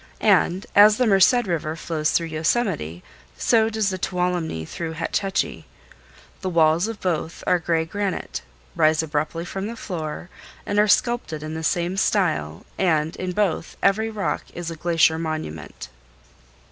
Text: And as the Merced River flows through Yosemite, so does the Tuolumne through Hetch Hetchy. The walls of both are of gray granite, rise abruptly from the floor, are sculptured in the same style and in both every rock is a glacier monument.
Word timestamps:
And 0.33 0.65
as 0.75 0.97
the 0.97 1.05
Merced 1.05 1.45
River 1.45 1.75
flows 1.75 2.09
through 2.09 2.25
Yosemite, 2.25 3.03
so 3.37 3.69
does 3.69 3.91
the 3.91 3.99
Tuolumne 3.99 4.65
through 4.65 4.93
Hetch 4.93 5.19
Hetchy. 5.19 5.67
The 6.41 6.49
walls 6.49 6.87
of 6.87 6.99
both 6.99 7.43
are 7.45 7.57
of 7.57 7.65
gray 7.65 7.85
granite, 7.85 8.41
rise 8.75 9.03
abruptly 9.03 9.45
from 9.45 9.67
the 9.67 9.75
floor, 9.75 10.31
are 10.65 10.87
sculptured 10.87 11.43
in 11.43 11.53
the 11.53 11.61
same 11.63 11.97
style 11.97 12.65
and 12.79 13.15
in 13.17 13.31
both 13.31 13.77
every 13.83 14.09
rock 14.09 14.43
is 14.55 14.71
a 14.71 14.75
glacier 14.75 15.19
monument. 15.19 15.89